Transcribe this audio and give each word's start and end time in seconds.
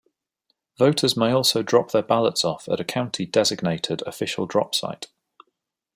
Voters 0.79 1.15
may 1.15 1.31
also 1.31 1.61
drop 1.61 1.91
their 1.91 2.01
ballots 2.01 2.43
off 2.43 2.67
at 2.67 2.79
a 2.79 2.83
county 2.83 3.27
designated 3.27 4.01
official 4.07 4.47
drop 4.47 4.73
site. 4.73 5.09